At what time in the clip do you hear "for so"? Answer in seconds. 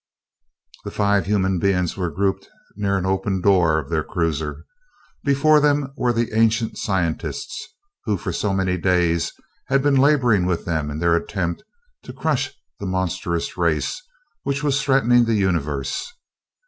8.17-8.51